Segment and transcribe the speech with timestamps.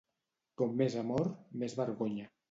[0.61, 1.29] Com més amor,
[1.65, 2.27] més vergonya.